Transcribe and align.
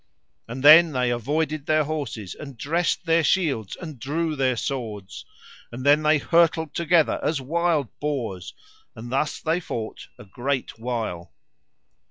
And 0.47 0.63
then 0.63 0.93
they 0.93 1.11
avoided 1.11 1.67
their 1.67 1.83
horses, 1.83 2.33
and 2.33 2.57
dressed 2.57 3.05
their 3.05 3.23
shields, 3.23 3.77
and 3.79 3.99
drew 3.99 4.35
their 4.35 4.55
swords. 4.57 5.25
And 5.71 5.85
then 5.85 6.01
they 6.01 6.17
hurtled 6.17 6.73
together 6.73 7.19
as 7.23 7.39
wild 7.39 7.87
boars, 7.99 8.55
and 8.95 9.11
thus 9.11 9.39
they 9.39 9.59
fought 9.59 10.07
a 10.17 10.25
great 10.25 10.79
while. 10.79 11.33